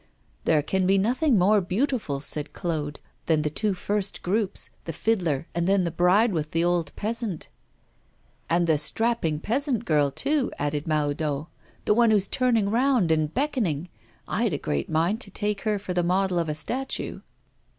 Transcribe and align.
'There 0.45 0.63
can 0.63 0.87
be 0.87 0.97
nothing 0.97 1.37
more 1.37 1.61
beautiful,' 1.61 2.19
said 2.19 2.53
Claude, 2.53 2.99
'than 3.27 3.43
the 3.43 3.51
two 3.51 3.75
first 3.75 4.23
groups, 4.23 4.71
the 4.85 4.93
fiddler, 4.93 5.45
and 5.53 5.67
then 5.67 5.83
the 5.83 5.91
bride 5.91 6.33
with 6.33 6.49
the 6.49 6.63
old 6.63 6.91
peasant.' 6.95 7.49
'And 8.49 8.65
the 8.65 8.79
strapping 8.79 9.39
peasant 9.39 9.85
girl, 9.85 10.09
too,' 10.09 10.51
added 10.57 10.87
Mahoudeau; 10.87 11.49
the 11.85 11.93
one 11.93 12.09
who 12.09 12.17
is 12.17 12.27
turning 12.27 12.71
round 12.71 13.11
and 13.11 13.31
beckoning! 13.31 13.89
I 14.27 14.41
had 14.45 14.53
a 14.53 14.57
great 14.57 14.89
mind 14.89 15.21
to 15.21 15.29
take 15.29 15.61
her 15.61 15.77
for 15.77 15.93
the 15.93 16.01
model 16.01 16.39
of 16.39 16.49
a 16.49 16.55
statue. 16.55 17.19